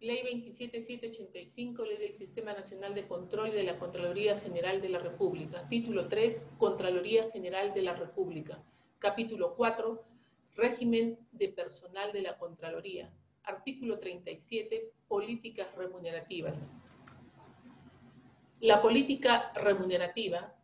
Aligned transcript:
Ley 0.00 0.22
27785, 0.22 1.84
Ley 1.84 1.96
del 1.96 2.14
Sistema 2.14 2.52
Nacional 2.52 2.94
de 2.94 3.08
Control 3.08 3.50
de 3.50 3.64
la 3.64 3.80
Contraloría 3.80 4.38
General 4.38 4.80
de 4.80 4.90
la 4.90 5.00
República. 5.00 5.68
Título 5.68 6.06
3, 6.06 6.44
Contraloría 6.56 7.28
General 7.32 7.74
de 7.74 7.82
la 7.82 7.94
República. 7.94 8.62
Capítulo 9.00 9.56
4, 9.56 10.04
Régimen 10.54 11.18
de 11.32 11.48
Personal 11.48 12.12
de 12.12 12.22
la 12.22 12.38
Contraloría. 12.38 13.12
Artículo 13.42 13.98
37, 13.98 14.92
Políticas 15.08 15.74
remunerativas. 15.74 16.70
La 18.60 18.80
política 18.80 19.52
remunerativa 19.54 20.54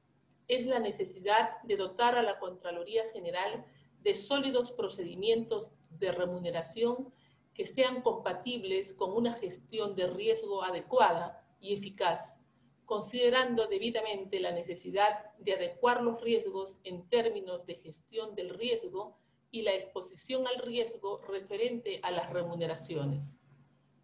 es 0.46 0.64
la 0.66 0.78
necesidad 0.78 1.60
de 1.64 1.76
dotar 1.76 2.14
a 2.14 2.22
la 2.22 2.38
Contraloría 2.38 3.02
General 3.12 3.64
de 4.00 4.14
sólidos 4.14 4.70
procedimientos 4.70 5.72
de 5.90 6.12
remuneración 6.12 7.12
que 7.54 7.66
sean 7.66 8.02
compatibles 8.02 8.92
con 8.94 9.12
una 9.12 9.34
gestión 9.34 9.94
de 9.94 10.08
riesgo 10.08 10.62
adecuada 10.62 11.46
y 11.60 11.74
eficaz, 11.74 12.40
considerando 12.84 13.66
debidamente 13.66 14.40
la 14.40 14.50
necesidad 14.50 15.32
de 15.38 15.54
adecuar 15.54 16.02
los 16.02 16.20
riesgos 16.20 16.78
en 16.84 17.08
términos 17.08 17.64
de 17.64 17.76
gestión 17.76 18.34
del 18.34 18.50
riesgo 18.50 19.16
y 19.50 19.62
la 19.62 19.72
exposición 19.72 20.46
al 20.48 20.58
riesgo 20.58 21.22
referente 21.28 22.00
a 22.02 22.10
las 22.10 22.30
remuneraciones. 22.30 23.36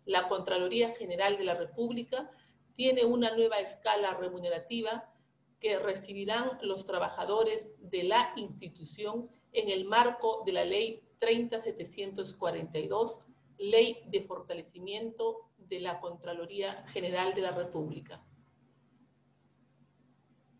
La 0.05 0.28
Contraloría 0.28 0.95
General 0.95 1.37
de 1.37 1.45
la 1.45 1.55
República 1.55 2.30
tiene 2.77 3.05
una 3.05 3.37
nueva 3.37 3.59
escala 3.59 4.14
remunerativa 4.14 5.12
que 5.59 5.78
recibirán 5.78 6.59
los 6.62 6.87
trabajadores 6.87 7.73
de 7.78 8.05
la 8.05 8.33
institución 8.37 9.28
en 9.53 9.69
el 9.69 9.84
marco 9.84 10.42
de 10.47 10.53
la 10.53 10.64
Ley 10.64 11.03
30742 11.19 13.20
Ley 13.60 14.02
de 14.06 14.23
Fortalecimiento 14.23 15.50
de 15.59 15.80
la 15.80 16.00
Contraloría 16.00 16.82
General 16.88 17.34
de 17.34 17.42
la 17.42 17.50
República. 17.50 18.24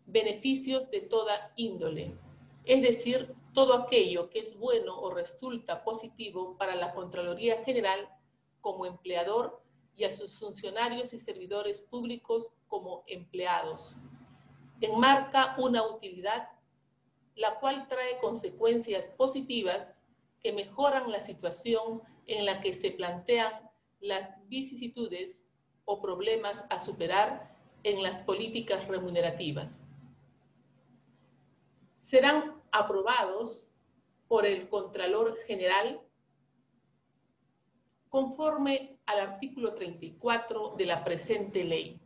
Beneficios 0.05 0.89
de 0.91 1.01
toda 1.01 1.51
índole, 1.55 2.15
es 2.63 2.83
decir, 2.83 3.33
todo 3.53 3.73
aquello 3.73 4.29
que 4.29 4.37
es 4.37 4.55
bueno 4.55 4.99
o 4.99 5.09
resulta 5.09 5.83
positivo 5.83 6.55
para 6.59 6.75
la 6.75 6.93
Contraloría 6.93 7.63
General 7.63 8.07
como 8.61 8.85
empleador 8.85 9.63
y 9.95 10.03
a 10.03 10.15
sus 10.15 10.37
funcionarios 10.37 11.11
y 11.13 11.19
servidores 11.19 11.81
públicos 11.81 12.53
como 12.67 13.03
empleados. 13.07 13.95
Enmarca 14.79 15.55
una 15.57 15.87
utilidad 15.87 16.49
la 17.35 17.59
cual 17.59 17.87
trae 17.87 18.19
consecuencias 18.19 19.09
positivas 19.09 19.97
que 20.41 20.53
mejoran 20.53 21.11
la 21.11 21.21
situación 21.21 22.01
en 22.27 22.45
la 22.45 22.61
que 22.61 22.73
se 22.73 22.91
plantean 22.91 23.69
las 23.99 24.31
vicisitudes 24.47 25.43
o 25.85 26.01
problemas 26.01 26.65
a 26.69 26.79
superar 26.79 27.55
en 27.83 28.03
las 28.03 28.21
políticas 28.21 28.87
remunerativas. 28.87 29.85
Serán 31.99 32.61
aprobados 32.71 33.67
por 34.27 34.45
el 34.45 34.69
Contralor 34.69 35.37
General 35.45 36.01
conforme 38.09 38.99
al 39.05 39.19
artículo 39.19 39.73
34 39.73 40.75
de 40.77 40.85
la 40.85 41.03
presente 41.03 41.63
ley, 41.63 42.01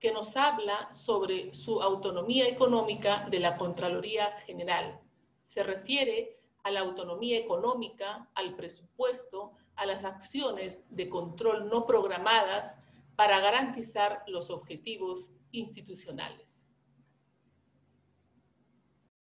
que 0.00 0.12
nos 0.12 0.36
habla 0.36 0.92
sobre 0.92 1.54
su 1.54 1.82
autonomía 1.82 2.48
económica 2.48 3.26
de 3.30 3.40
la 3.40 3.56
Contraloría 3.56 4.32
General. 4.46 5.00
Se 5.42 5.62
refiere 5.62 6.37
a 6.68 6.70
la 6.70 6.80
autonomía 6.80 7.38
económica, 7.38 8.28
al 8.34 8.54
presupuesto, 8.54 9.52
a 9.74 9.86
las 9.86 10.04
acciones 10.04 10.84
de 10.90 11.08
control 11.08 11.70
no 11.70 11.86
programadas 11.86 12.78
para 13.16 13.40
garantizar 13.40 14.22
los 14.26 14.50
objetivos 14.50 15.32
institucionales. 15.50 16.57